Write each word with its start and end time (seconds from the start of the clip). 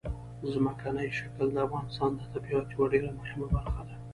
ځمکنی 0.53 1.07
شکل 1.17 1.47
د 1.53 1.57
افغانستان 1.67 2.11
د 2.17 2.21
طبیعت 2.33 2.67
یوه 2.75 2.87
ډېره 2.93 3.09
مهمه 3.17 3.47
برخه 3.55 3.81
ده. 3.87 3.95